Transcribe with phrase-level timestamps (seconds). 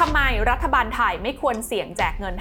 [0.00, 2.34] ทำไมรัฐบาลไทยไม่ควรเสี่ยงแจกเงิน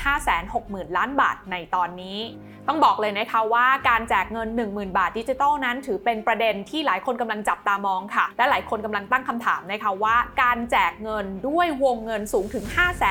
[0.45, 2.19] 560,000 ล้านบาทในตอนนี้
[2.67, 12.65] ต้องบอกเลยนะคะว่าการแจกเงิน 10,000 บาทดิจิทัลนั้น ถือเป็นประเด็นที่หลายคนกำลังจับตามองค่ะ และหลายคนกำลังตั้งคำถามนะคะว่าการแจกเงินด้วยวงเงินสูงถึง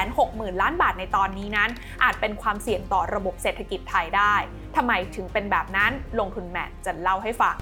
[0.09, 1.71] 560,000 ล้านบาทในตอนนี้นั้น
[2.03, 4.35] อาจเป็นความเสี่ยงต่อระบบเศรษฐกิจไทยได้
[4.77, 7.57] ทำไมถึงเป็นแบบนั้นลงทุนแมนจะเล่าให้ฟัง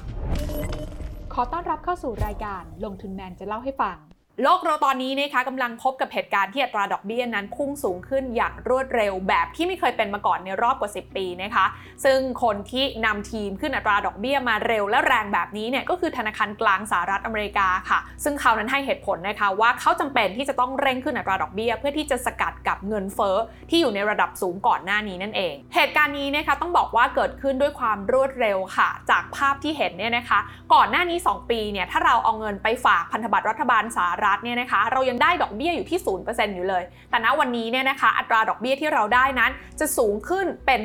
[1.35, 3.99] ขอต้อนรับเข้าสู่รายการลงทุนแมนจะเล่าให้ฟัง
[4.45, 11.66] โลกเราตอนนี้นะคะกำลังพบกับเหตุการณ์ที่อัตราดอกเบี้ยนั้นพุ่งสูงขึ้นอย่างรวดเร็วแบบที่ไม่เคยเป็นมาก่อนในรอบกว่า 10 ปีนะคะ
[12.05, 23.37] ซึ่งคนที่นำทีมขึ้นอัตราดอกเบี้ยมาเร็วและแรงแบบนี้เนี่ยก็คือธนาคารกลางสหรัฐอเมริกาค่ะ ซึ่งเขานั้นให้เหตุผลนะคะว่าเขาจำเป็นที่จะต้องเร่งขึ้นอัตราดอกเบี้ย เพื่อที่จะสกัดกับเงินเฟ้อ
[23.71, 30.38] ที่อยู่ในระดับสูงก่อนหน้านี้นั่นเอง เหตุการณ์นี้นะคะต้องบอกว่าเกิดขึ้นด้วยความรวดเร็วค่ะ จากภาพที่เห็นเนี่ยนะคะ
[30.74, 40.80] ก่อนหน้านี้ 2 ปีเนี่ยถ้าเราเอาเงินไปฝากพันธบัตรรัฐบาลสหรัฐเนี่ยนะคะเรายังได้ดอกเบี้ยอยู่ที่ 0%อยู่เลย แต่ณวันนี้เนี่ยนะคะอัตราดอกเบี้ยที่เราได้นั้นจะสูงขึ้นเป็น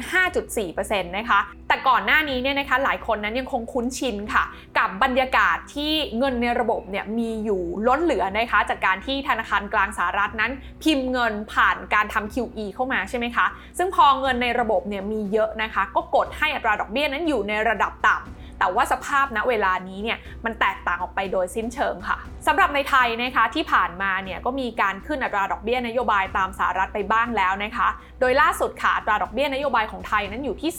[0.52, 4.44] 5.4%นะคะแต่ก่อนหน้านี้เนี่ยนะคะหลายคนนั้นยังคงคุ้นชินค่ะ
[4.78, 10.52] กับบรรยากาศที่เงินในระบบเนี่ยมีอยู่ล้นเหลือนะคะจากการที่ธนาคารกลางสหรัฐนั้น
[10.84, 13.46] พิมพ์เงินผ่านการทำ QE เข้ามาใช่ไหมคะ
[13.78, 27.88] ซึ่งพอเงินในระบบเนี่ยมีเยอะนะคะ ก็กดให้อัตราดอกเบี้ยนั้นอยู่ในระดับต่ำ แต่ว่าสภาพณเวลานี้เนี่ยมันแตกต่างออกไปโดยสิ้นเชิงค่ะสำหรับในไทยนะคะที่ผ่านมาเนี่ยก็มีการขึ้นอัตราดอกเบี้ยนโยบายตามสหรัฐไปบ้างแล้วนะคะ
[28.20, 30.72] โดยล่าสุดค่ะอัตราดอกเบี้ยนโยบายของไทยนั้นอยู่ที่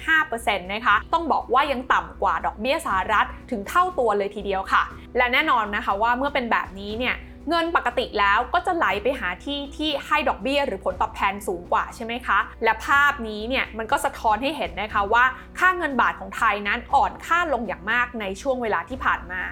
[0.00, 4.82] 2.5%นะคะต้องบอกว่ายังต่ำกว่าดอกเบี้ยสหรัฐถึงเท่าตัวเลยทีเดียวค่ะ
[5.16, 7.14] และแน่นอนนะคะว่าเมื่อเป็นแบบนี้เนี่ย
[7.48, 15.24] เงินปกติแล้วก็จะไหลไปหาที่ที่ให้ดอกเบี้ย หรือผลตอบแทนสูงกว่าใช่ไหมคะ และภาพนี้เนี่ยมันก็สะท้อนให้เห็นนะคะว่า
[15.58, 19.42] ค่าเงินบาทของไทยนั้นอ่อนค่าลงอย่างมากในช่วงเวลาที่ผ่านมา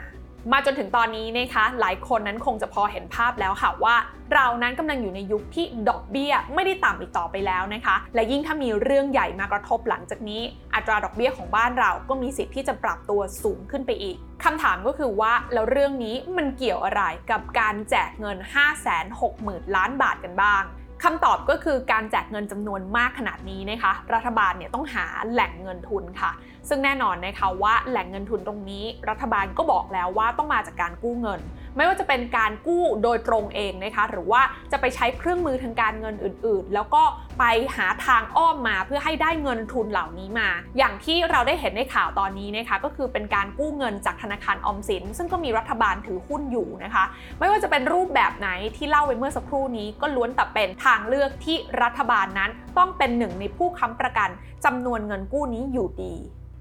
[0.53, 3.97] มาจนถึงตอนนี้นะคะหลายคนนั้นคงจะพอเห็นภาพแล้วค่ะว่า
[4.35, 10.43] เรานั้นกำลังอยู่ในยุคที่ดอกเบี้ยไม่ได้ต่ำอีกต่อไปแล้วนะคะ และยิ่งถ้ามีเรื่องใหญ่มากระทบหลังจากนี้
[10.75, 18.37] อัตราดอกเบี้ยของบ้านเราก็มีสิทธิ์ที่จะปรับตัวสูงขึ้นไปอีกคำถามก็คือว่าแล้วเรื่องนี้มันเกี่ยวอะไรกับการแจกเงิน
[19.07, 20.63] 560,000 ล้านบาทกันบ้าง
[21.05, 26.31] คำตอบก็คือการแจกเงินจำนวนมากขนาดนี้นะคะ รัฐบาลเนี่ยต้องหาแหล่งเงินทุนค่ะ
[26.69, 31.41] ซึ่งแน่นอนนะคะว่าแหล่งเงินทุนตรงนี้ รัฐบาลก็บอกแล้วว่าต้องมาจากการกู้เงิน
[31.77, 34.43] ไม่ว่าจะเป็นการกู้โดยตรงเองนะคะหรือว่า
[34.73, 37.03] จะไปใช้เครื่องมือทางการเงินอื่น ๆ แล้วก็
[37.39, 37.45] ไป
[37.77, 40.49] หาทางอ้อมมาเพื่อให้ได้เงินทุนเหล่านี้มา
[40.79, 47.05] อย่างที่เราได้เห็นในข่าวตอนนี้นะคะก็คือเป็นการกู้เงินจากธนาคารออมสิน ซึ่งก็มีรัฐบาลถือหุ้นอยู่นะคะ
[47.39, 54.31] ไม่ว่าจะเป็นรูปแบบไหนที่เล่าไปเมื่อสักครู่นี้ก็ล้วนแต่เป็นทางเลือกที่รัฐบาลนั้นต้องเป็นหนึ่งในผู้ค้ำประกัน
[54.65, 56.17] จำนวนเงินกู้นี้อยู่ดี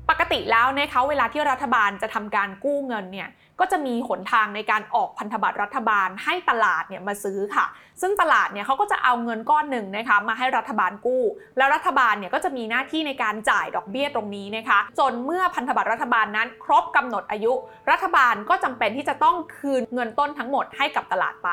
[0.10, 3.30] ปกติแล้วนะคะเวลาที่รัฐบาลจะทำการกู้เงินเนี่ย
[3.60, 7.66] ก็จะมีหนทางในการออกพันธบัตรรัฐบาลให้ตลาดเนี่ยมาซื้อค่ะ
[8.02, 11.24] ซึ่งตลาดเนี่ยเขาก็จะเอาเงินก้อนหนึ่งนะคะมาให้รัฐบาลกู้
[11.58, 17.54] แล้วรัฐบาลเนี่ยก็จะมีหน้าที่ในการจ่ายดอกเบี้ยตรงนี้นะคะ จนเมื่อพันธบัตรรัฐบาลนั้น ครบกำหนดอายุ
[17.92, 21.52] รัฐบาลก็จำเป็นที่จะต้องคืนเงินต้นทั้งหมดให้กับตลาดไป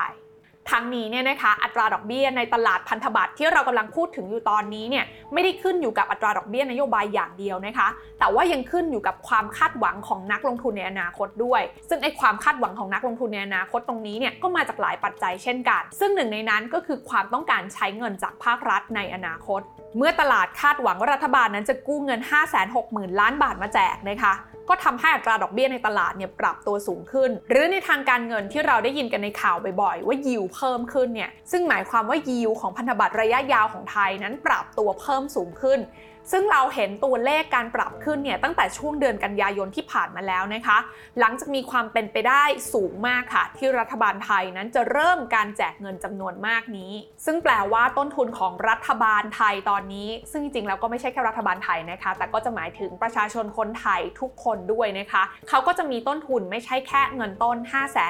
[0.70, 7.88] ทั้งนี้เนี่ยนะคะอัตราดอกเบี้ยในตลาดพันธบัตรที่เรากำลังพูดถึงอยู่ตอนนี้เนี่ยไม่ได้ขึ้นอยู่กับอัตราดอกเบี้ยนโยบายอย่างเดียวนะคะ
[8.18, 19.60] แต่ว่ายังขึ้นอยู่กับความคาดหวังของนักลงทุนในอนาคตด้วย ซึ่งไอ้ความคาดหวังของนักลงทุนในอนาคตตรงนี้เนี่ยก็มาจากหลายปัจจัยเช่นกัน ซึ่งหนึ่งในนั้นก็คือความต้องการใช้เงินจากภาครัฐในอนาคต
[19.96, 22.20] เมื่อตลาดคาดหวังว่ารัฐบาลนั้นจะกู้เงิน
[22.70, 24.34] 560,000 ล้านบาทมาแจกนะคะ
[24.68, 35.80] ก็ทำให้อัตราดอกเบี้ยในตลาดเนี่ยปรับตัวสูงขึ้น หรือในทางการเงินที่เราได้ยินกันในข่าวบ่อยๆ ว่ายิวเพิ่มขึ้นเนี่ยซึ่งหมายความว่ายิวของพันธบัตรระยะยาวของไทยนั้นปรับตัวเพิ่มสูงขึ้น
[36.32, 40.78] ซึ่งเราเห็นตัวเลขการปรับขึ้นเนี่ยตั้งแต่ช่วงเดือนกันยายนที่ผ่านมาแล้วนะคะ
[41.20, 42.42] หลังจากมีความเป็นไปได้
[42.72, 46.92] สูงมากค่ะ ที่รัฐบาลไทยนั้นจะเริ่มการแจกเงินจำนวนมากนี้
[47.24, 57.56] ซึ่งแปลว่าต้นทุนของรัฐบาลไทยตอนนี้ ซึ่งจริงๆแล้วก็ไม่ใช่แค่รัฐบาลไทยนะคะ แต่ก็จะหมายถึงประชาชนคนไทยทุกคนด้วยนะคะ เขาก็จะมีต้นทุนไม่ใช่แค่เงินต้น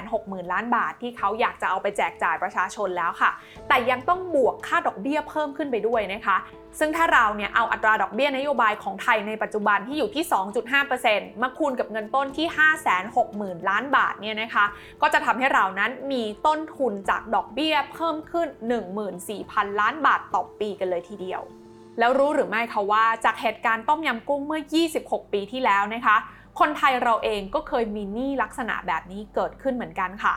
[0.01, 3.31] 560,000 ล้านบาท ที่เขาอยากจะเอาไปแจกจ่ายประชาชนแล้วค่ะ
[3.69, 6.39] แต่ยังต้องบวกค่าดอกเบี้ยเพิ่มขึ้นไปด้วยนะคะ
[6.81, 10.25] ซึ่งถ้าเราเนี่ยเอาอัตราดอกเบี้ยนโยบายของไทยในปัจจุบันที่อยู่ที่
[10.83, 12.47] 2.5%มาคูณกับเงินต้นที่
[13.09, 14.65] 560,000 ล้านบาทเนี่ยนะคะ
[15.03, 18.49] ก็จะทำให้เรานั้นมีต้นทุนจากดอกเบี้ยเพิ่มขึ้น
[19.15, 21.43] 14,000 ล้านบาทต่อปีกันเลยทีเดียว
[21.99, 24.61] แล้วรู้หรือไม่คะว่าจากเหตุการณ์ต้มยำกุ้งเมื่อ
[24.99, 26.17] 26 ปีที่แล้วนะคะ
[26.61, 30.37] คนไทยเราเองก็เคยมีหนี้ลักษณะแบบนี้เกิดขึ้นเหมือนกันค่ะ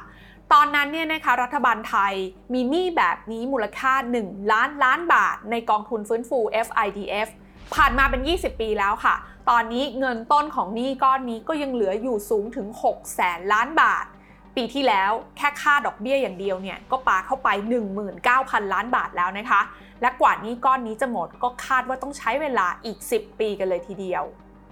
[0.54, 2.14] ตอนนั้นเนี่ยนะคะรัฐบาลไทย
[2.54, 3.94] มีหนี้แบบนี้มูลค่า
[4.24, 7.28] 1 ล้านล้านบาทในกองทุนฟื้นฟู FIDF
[7.76, 9.16] ผ่านมาเป็น 20 ปีแล้วค่ะ
[9.50, 14.06] ตอนนี้เงินต้นของหนี้ก้อนนี้ก็ยังเหลืออยู่สูงถึง 6 แสนล้านบาท
[14.56, 17.50] ปีที่แล้วแค่ค่าดอกเบี้ยอย่างเดียวเนี่ยก็ปาเข้าไป
[18.12, 19.62] 19,000 ล้านบาทแล้วนะคะ
[20.02, 24.24] และกว่านี้ก้อนนี้จะหมดก็คาดว่าต้องใช้เวลาอีก 10 ปีกันเลยทีเดียว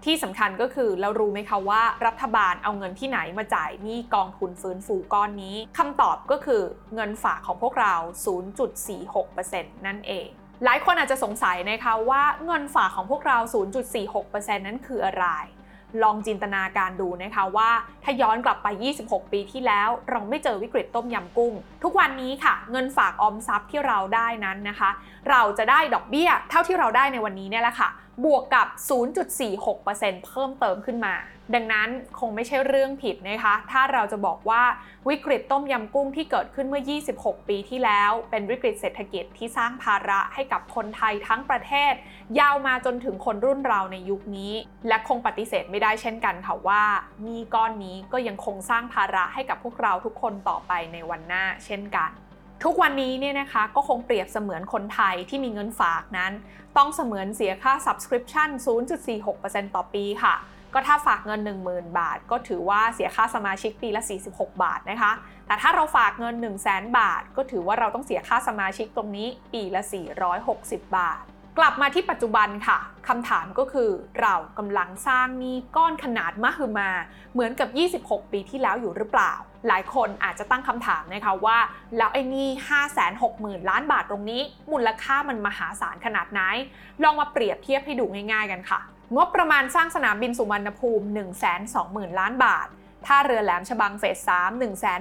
[0.06, 6.62] ที่สำคัญก็คือเรารู้ไหมคะว่ารัฐบาลเอาเงินที่ไหนมาจ่ายหนี้กองทุนฟื้นฟูก้อนนี้คำตอบก็คือ
[6.95, 7.95] เงินฝากของพวกเรา
[8.88, 10.30] 0.46%นั่นเอง
[10.63, 13.37] หลายคนอาจจะสงสัยนะคะว่าเงินฝากของพวกเรา
[14.01, 15.25] 0.46%นั้นคืออะไร
[16.03, 17.71] ลองจินตนาการดูนะคะว่า
[18.03, 18.67] ถ้าย้อนกลับไป
[19.01, 21.53] 26 ปีที่แล้ว เราไม่เจอวิกฤตต้มยำกุ้ง
[21.83, 24.89] ทุกวันนี้ค่ะ เงินฝากออมทรัพย์ที่เราได้นั้นนะคะ
[25.29, 27.89] เราจะได้ดอกเบี้ยเท่าที่เราได้ในวันนี้เนี่ยแหละค่ะ
[28.25, 28.67] บวกกับ
[29.47, 31.13] 0.46%เพิ่มเติมขึ้นมา
[31.53, 31.89] ดังนั้น
[32.19, 34.63] คงไม่ใช่เรื่องผิดนะคะ ถ้าเราจะบอกว่า
[35.09, 36.83] วิกฤตต้มยำกุ้งที่เกิดขึ้นเมื่อ
[37.15, 41.94] 26 ปีที่แล้ว เป็นวิกฤตเศรษฐกิจที่สร้างภาระให้กับคนไทยทั้งประเทศ
[42.39, 44.53] ยาวมาจนถึงคนรุ่นเราในยุคนี้
[44.88, 46.83] และคงปฏิเสธไม่ได้เช่นกันค่ะว่า
[47.25, 52.12] นี่ก้อนนี้ก็ยังคงสร้างภาระให้กับพวกเราทุกคนต่อไปในวันหน้าเช่นกัน
[52.63, 56.31] ทุกวันนี้เนี่ยนะคะก็คงเปรียบเสมือนคนไทยที่มีเงินฝากนั้น
[56.77, 58.50] ต้องเสมือนเสียค่า subscription
[59.13, 60.36] 0.46%ต่อปีค่ะ
[60.75, 61.39] ก็ถ้าฝากเงิน
[61.69, 64.01] 10,000 บาท ก็ถือว่าเสียค่าสมาชิกปีละ
[64.31, 65.12] 46 บาทนะคะ
[65.48, 69.81] แต่ถ้าเราฝากเงิน 1 0 0 0 0 0บาท ก็ถือว่าเราต้องเสียค่าสมาชิกตรงนี้ปีละ
[70.39, 71.24] 460 บาท
[71.57, 72.77] กลับมาที่ปัจจุบันค่ะ
[73.07, 73.89] คำถามก็คือ
[74.22, 76.89] เรากำลังสร้างหนี้ก้อนขนาดมหึมา
[77.33, 79.33] เหมือนกับ 26 ปีที่แล้วอยู่หรือเปล่า
[79.68, 81.57] หลายคนอาจจะตั้งคำถามนะคะว่า
[81.98, 82.48] แล้วไอ้หนี้
[83.10, 84.42] 560,000 ล้านบาทตรงนี้
[84.72, 86.42] มูลค่ามันมหาศาลขนาดไหน
[87.04, 88.80] ลองมาเปรียบเทียบให้ดูง่ายๆกันค่ะ
[89.13, 91.05] งบประมาณสร้างสนามบินสุวรรณภูมิ
[91.63, 92.67] 120,000 ล้านบาท
[93.05, 94.51] ท่าเรือแหลมฉบังเฟส 3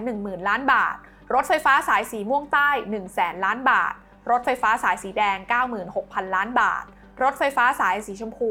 [0.01, 0.97] 110,000 ล้านบาท
[1.35, 2.69] รถไฟฟ้าสายสีม่วงใต้
[3.07, 3.93] 100,000 ล้านบาท
[4.31, 5.39] รถไฟฟ้าสายสีแดง
[5.87, 6.85] 96,000 ล้านบาท
[7.23, 8.51] รถไฟฟ้าสายสีชมพู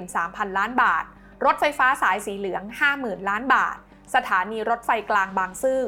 [0.00, 1.04] 53,000 ล้านบาท
[1.44, 2.62] รถไฟฟ้าสายสีเหลือง
[2.96, 3.76] 50,000 ล้านบาท
[4.14, 5.80] สถานีรถไฟกลางบางซื่อ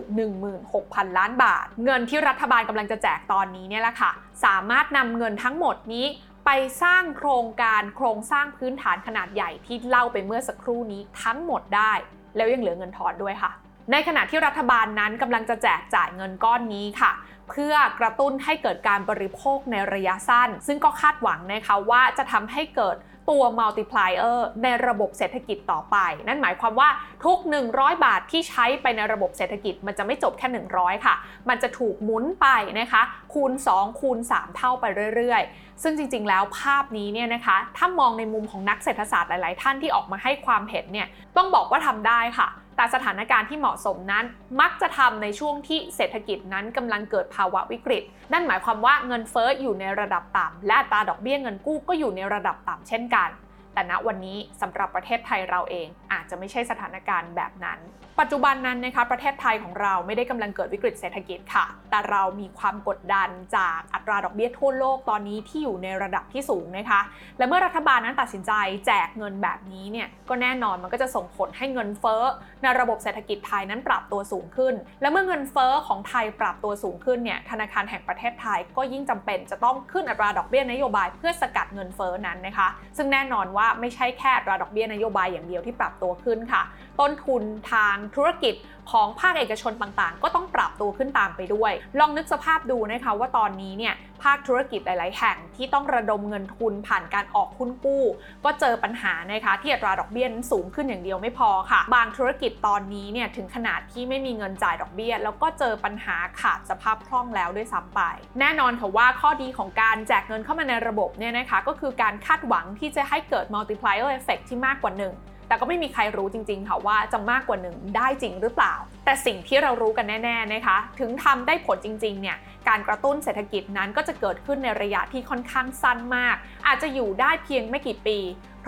[0.54, 4.10] 16,000 ล้านบาท เงินที่รัฐบาลกำลังจะแจกตอนนี้เนี่ยแหละค่ะ
[4.44, 6.06] สามารถนำเงินทั้งหมดนี้
[6.50, 11.92] ไปสร้างโครงการโครงสร้างพื้นฐานขนาดใหญ่ที่เล่าไปเมื่อสักครู่นี้ทั้งหมดได้
[12.36, 13.50] แล้วยังเหลือเงินทอนด้วยค่ะ
[13.92, 17.12] ในขณะที่รัฐบาลนั้นกำลังจะแจกจ่ายเงินก้อนนี้ค่ะ
[17.50, 22.96] เพื่อกระตุ้นให้เกิดการบริโภคในระยะสั้น ซึ่งก็คาดหวังนะคะว่าจะทำให้เกิด
[23.30, 25.96] ตัว multiplier ในระบบเศรษฐกิจต่อไป
[26.28, 26.88] นั่นหมายความว่า
[27.24, 27.38] ทุก
[27.70, 31.14] 100 บาทที่ใช้ไปในระบบเศรษฐกิจมันจะไม่จบแค่ 100 ค่ะ
[31.48, 32.46] มันจะถูกหมุนไป
[32.80, 33.02] นะคะ
[33.32, 34.84] คูณ 2 คูณ 3 เท่าไป
[35.16, 42.48] เรื่อยๆ ซึ่งจริงๆแล้วภาพนี้เนี่ยนะคะ ถ้ามองในมุมของนักเศรษฐศาสตร์หลายๆ ท่านที่ออกมาให้ความเห็นเนี่ยต้องบอกว่าทำได้ค่ะ
[42.78, 44.24] แต่สถานการณ์ที่เหมาะสมนั้น
[44.60, 48.02] มักจะทำในช่วงที่เศรษฐกิจนั้นกำลังเกิดภาวะวิกฤต
[48.32, 53.28] นั่นหมายความว่าเงินเฟ้ออยู่ในระดับต่ำและอัตราดอกเบี้ยเงินกู้ก็อยู่ในระดับต่ำเช่นกัน
[53.74, 57.78] แต่ณวันนี้สำหรับประเทศไทยเราเองอาจจะไม่ใช่สถานการณ์แบบนั้น
[58.20, 67.00] ปัจจุบันนั้นนะคะประเทศไทยของเราไม่ได้กำลังเกิดวิกฤตเศรษฐกิจค่ะ แต่เรามีความกดดันจากอัตราดอกเบี้ยทั่วโลกตอนนี้ที่อยู่ในระดับที่สูงนะคะ
[67.38, 68.52] และเมื่อรัฐบาลนั้นตัดสินใจ
[68.86, 72.22] แจกเงินแบบนี้เนี่ยก็แน่นอนมันก็จะส่งผลให้เงินเฟ้อ
[72.62, 86.62] ในระบบเศรษฐกิจไทยนั้นปรับตัวสูงขึ้น และเมื่อเงินเฟ้อของไทยปรับตัวสูงขึ้นเนี่ยธนาคารแห่งประเทศไทยก็ยิ่งจำเป็นจะต้องขึ้นอัตราดอกเบี้ยนโยบายเพื่อสกัดเงินเฟ้อนั้นนะคะ ซึ่งแน่นอนว่าไม่ใช่แค่อัตราดอกเบี้ยนโยบายอย่างเดียวที่ปรับตัวขึ้นค่ะ
[87.00, 87.42] ต้นทุน
[87.72, 88.54] ทางธุรกิจ
[88.90, 98.04] ของภาคเอกชนต่างๆ ก็ต้องปรับตัวขึ้นตามไปด้วย ลองนึกสภาพดูนะคะว่าตอนนี้เนี่ยภาคธุรกิจหลาย ๆ แห่งที่ต้องระดมเงินทุนผ่านการออกหุ้นกู้
[98.44, 108.00] ก็เจอปัญหานะคะที่อัตราดอกเบี้ยนั้นสูงขึ้นอย่างเดียวไม่พอค่ะ บางธุรกิจตอนนี้เนี่ยถึงขนาดที่ไม่มีเงินจ่ายดอกเบี้ย แล้วก็เจอปัญหาขาดสภาพคล่องแล้วด้วยซ้ำไป
[108.40, 115.14] แน่นอนค่ะว่าข้อดีของการแจกเงินเข้ามาในระบบเนี่ยนะคะก็คือการคาดหวังที่จะให้เกิด multiplier effect ที่มากกว่าหนึ่ง
[115.48, 118.74] แต่ก็ไม่มีใครรู้จริง ๆ ค่ะว่าจะมากกว่าหนึ่งได้จริงหรือเปล่า
[119.04, 122.36] แต่สิ่งที่เรารู้กันแน่ ๆ นะคะ ถึงทำได้ผลจริง ๆ เนี่ย
[122.68, 126.36] การกระตุ้นเศรษฐกิจนั้นก็จะเกิดขึ้นในระยะที่ค่อนข้างสั้นมาก
[126.66, 128.18] อาจจะอยู่ได้เพียงไม่กี่ปี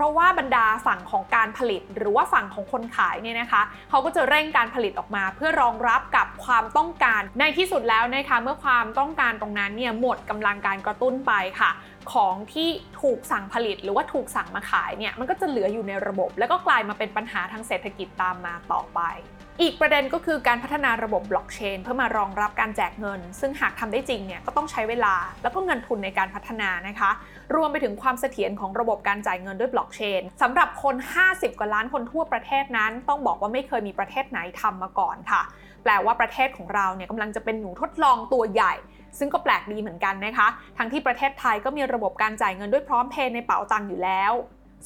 [0.01, 11.71] ราะว่าบรรดาฝั่งของการผลิต หรือว่าฝั่งของคนขายเนี่ยนะคะเขาก็จะเร่งการผลิตออกมาเพื่อรองรับกับความต้องการในที่สุดแล้วนะคะเมื่อความต้องการตรงนั้นเนี่ยหมดกำลังการกระตุ้นไปค่ะ
[12.13, 12.69] ของที่
[13.01, 19.01] ถูกสั่งผลิตหรือว่าถูกสั่งมาขายเนี่ยมันก็จะเหลืออยู่ในระบบ แล้วก็กลายมาเป็นปัญหาทางเศรษฐกิจตามมาต่อไป
[19.61, 27.11] อีกประเด็นก็คือการพัฒนาระบบบล็อกเชนเพื่อมารองรับการแจกเงิน ซึ่งหากทำได้จริงเนี่ยก็ต้องใช้เวลาแล้วก็เงินทุนในการพัฒนานะคะ
[27.55, 30.95] รวมไปถึงความเสถียรของระบบการจ่ายเงินด้วยบล็อกเชนสำหรับคน
[31.27, 35.41] 50 กว่าล้านคนทั่วประเทศนั้น ต้องบอกว่าไม่เคยมีประเทศไหนทำมาก่อนค่ะ
[35.83, 38.73] แปลว่าประเทศของเราเนี่ยกำลังจะเป็นหนูทดลองตัวใหญ่
[39.19, 44.33] ซึ่งก็แปลกดีเหมือนกันนะคะ ทั้งที่ประเทศไทยก็มีระบบการจ่ายเงินด้วยพร้อมเพย์ในเป๋าตังค์อยู่แล้ว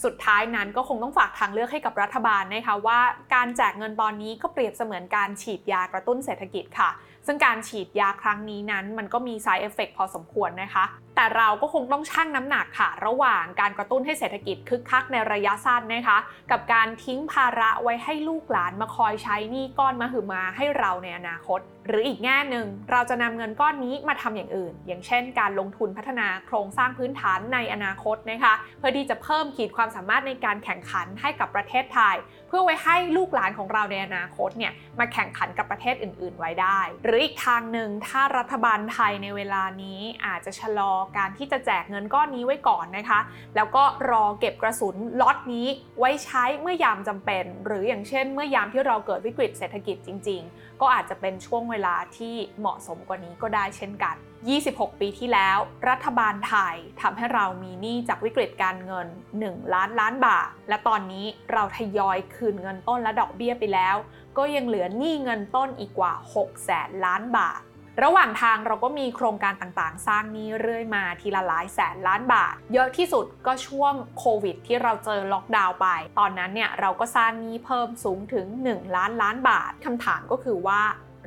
[0.03, 2.99] สุดท้ายนั้นก็คงต้องฝากทางเลือกให้กับรัฐบาลนะคะว่า
[3.35, 6.89] การแจกเงินตอนนี้ก็เปรียบเสมือนการฉีดยากระตุ้นเศรษฐกิจค่ะ
[7.25, 16.17] ซึ่งการฉีดยาครั้งนี้นั้นมันก็มี side effect พอสมควรนะคะ แต่เราก็คงต้องชั่งน้ำหนักค่ะ ระหว่างการกระตุ้นให้เศรษฐกิจคึกคักในระยะสั้นนะคะ
[16.51, 32.15] กับการทิ้งภาระไว้ให้ลูกหลานมาคอยใช้หนี้ก้อนมาหือมาให้เราในอนาคต หรืออีกแง่หนึ่งเราจะนำเงินก้อนนี้มาทำอย่างอื่น อย่างเช่น การลงทุนพัฒนาโครงสร้างพื้นฐานในอนาคตนะคะ เพื่อที่จะเพิ่มขีดความสามารถในการแข่งขันให้กับประเทศไทย
[32.47, 43.19] เพื่อไว้ให้ลูกหลานของเราในอนาคตเนี่ยมาแข่งขันกับประเทศอื่น ๆ ไว้ได้ หรืออีกทางหนึ่งถ้ารัฐบาลไทยในเวลานี้อาจจะชะลอการที่จะแจกเงินก้อนนี้ไว้ก่อนนะคะ
[43.55, 45.67] แล้วก็รอเก็บกระสุนล็อตนี้
[45.99, 54.15] ไว้ใช้เมื่อยามจำเป็น หรืออย่างเช่น เมื่อยามที่เราเกิดวิกฤตเศรษฐกิจจริง ๆก็อาจจะเป็นช่วงเวลาที่เหมาะสมกว่านี้ก็ได้เช่นกัน
[54.57, 55.57] 26 ปีที่แล้ว
[55.89, 59.07] รัฐบาลไทยทำให้เรามีหนี้จากวิกฤตการเงิน
[59.41, 63.95] 1 ล้านล้านบาท และตอนนี้เราทยอยคืนเงินต้นและดอกเบี้ยไปแล้ว
[64.37, 67.61] ก็ยังเหลือหนี้เงินต้นอีกกว่า 6 แสนล้านบาท
[68.03, 75.87] ระหว่างทางเราก็มีโครงการต่างๆ สร้างนี้เรื่อยมาทีละหลายแสนล้านบาท เยอะที่สุดก็ช่วงโควิดที่เราเจอล็อกดาวน์ไป
[76.19, 80.81] ตอนนั้นเนี่ยเราก็สร้างนี้เพิ่มสูงถึง 1 ล้านล้านบาทคำถามก็คือว่า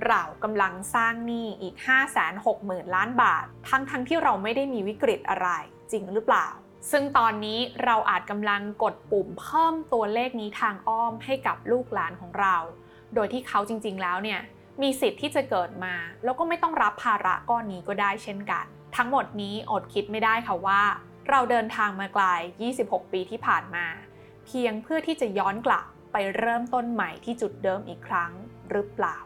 [0.06, 1.74] เรากำลังสร้างหนี้อีก
[2.34, 5.48] 560,000 ล้านบาท ทั้งทั้งที่เราไม่ได้มีวิกฤตอะไร
[5.90, 6.48] จริงหรือเปล่า
[6.90, 12.56] ซึ่งตอนนี้เราอาจกำลังกดปุ่มเพิ่มตัวเลขนี้ทางอ้อมให้กับลูกหลานของเรา
[13.14, 14.40] โดยที่เขาจริงๆแล้วเนี่ย
[14.82, 15.94] มีสิทธิ์ที่จะเกิดมา
[16.24, 18.64] แล้วก็ไม่ต้องรับภาระก้อนนี้ก็ได้เช่นกัน
[18.96, 20.82] ทั้งหมดนี้อดคิดไม่ได้ค่ะว่า
[21.28, 22.24] เราเดินทางมาไกล
[22.70, 23.86] 26 ปีที่ผ่านมา
[24.46, 28.32] เพียงเพื่อที่จะย้อนกลับไปเริ่มต้นใหม่ที่จุดเดิมอีกครั้ง
[28.70, 29.16] หรือเปล่า